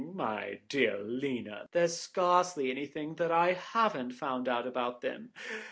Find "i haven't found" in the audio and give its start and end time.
3.31-4.47